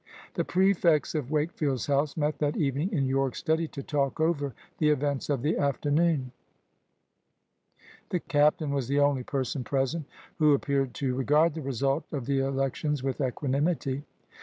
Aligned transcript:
The 0.33 0.43
prefects 0.43 1.13
of 1.13 1.29
Wakefield's 1.29 1.85
house 1.85 2.17
met 2.17 2.39
that 2.39 2.57
evening 2.57 2.91
in 2.91 3.05
Yorke's 3.05 3.37
study 3.37 3.67
to 3.67 3.83
talk 3.83 4.19
over 4.19 4.55
the 4.79 4.89
events 4.89 5.29
of 5.29 5.43
the 5.43 5.59
afternoon. 5.59 6.31
The 8.09 8.19
captain 8.19 8.71
was 8.71 8.87
the 8.87 8.99
only 8.99 9.21
person 9.21 9.63
present 9.63 10.07
who 10.39 10.55
appeared 10.55 10.95
to 10.95 11.13
regard 11.13 11.53
the 11.53 11.61
result 11.61 12.03
of 12.11 12.25
the 12.25 12.39
elections 12.39 13.03
with 13.03 13.21
equanimity. 13.21 14.01